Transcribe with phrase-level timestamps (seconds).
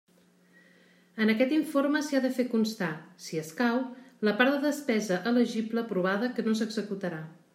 [1.25, 2.89] En aquest informe s'hi ha de fer constar,
[3.25, 3.77] si escau,
[4.29, 7.21] la part de despesa elegible aprovada que no s'executarà.